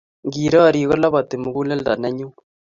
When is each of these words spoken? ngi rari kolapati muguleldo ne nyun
ngi 0.25 0.43
rari 0.53 0.79
kolapati 0.89 1.35
muguleldo 1.43 1.93
ne 1.97 2.09
nyun 2.17 2.33